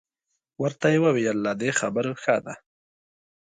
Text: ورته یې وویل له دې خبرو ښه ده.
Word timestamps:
ورته 0.61 0.85
یې 0.93 0.99
وویل 1.05 1.37
له 1.45 1.51
دې 1.61 1.69
خبرو 1.79 2.11
ښه 2.23 2.37
ده. 2.45 2.53